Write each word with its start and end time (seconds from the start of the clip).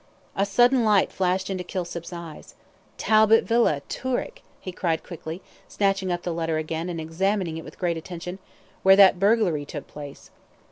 A 0.35 0.47
sudden 0.47 0.83
light 0.83 1.11
flashed 1.11 1.47
into 1.47 1.63
Kilsip's 1.63 2.11
eyes. 2.11 2.55
"Talbot 2.97 3.43
Villa, 3.43 3.83
Toorak," 3.87 4.41
he 4.59 4.71
cried 4.71 5.03
quickly, 5.03 5.43
snatching 5.67 6.11
up 6.11 6.23
the 6.23 6.33
letter 6.33 6.57
again, 6.57 6.89
and 6.89 6.99
examining 6.99 7.55
it 7.57 7.63
with 7.63 7.77
great 7.77 7.97
attention, 7.97 8.39
"where 8.81 8.95
that 8.95 9.19
burglary 9.19 9.63
took 9.63 9.85
place." 9.85 10.31